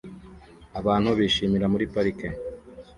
Abantu 0.79 1.09
bishimira 1.17 1.65
muri 1.73 1.85
parike 1.93 2.27